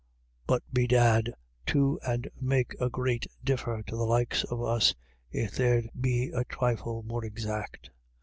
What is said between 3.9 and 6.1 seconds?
the likes of us, if they'd